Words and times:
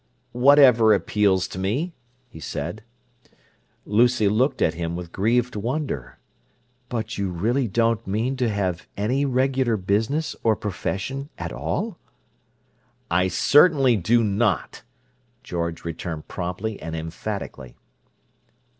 "Whatever 0.31 0.95
appeals 0.95 1.47
to 1.49 1.59
me," 1.59 1.93
he 2.27 2.39
said. 2.39 2.81
Lucy 3.85 4.27
looked 4.27 4.59
at 4.59 4.73
him 4.73 4.95
with 4.95 5.11
grieved 5.11 5.55
wonder. 5.55 6.17
"But 6.89 7.19
you 7.19 7.29
really 7.29 7.67
don't 7.67 8.07
mean 8.07 8.35
to 8.37 8.49
have 8.49 8.87
any 8.97 9.25
regular 9.25 9.77
business 9.77 10.35
or 10.43 10.55
profession 10.55 11.29
at 11.37 11.53
all?" 11.53 11.99
"I 13.11 13.27
certainly 13.27 13.95
do 13.95 14.23
not!" 14.23 14.81
George 15.43 15.85
returned 15.85 16.27
promptly 16.27 16.81
and 16.81 16.95
emphatically. 16.95 17.75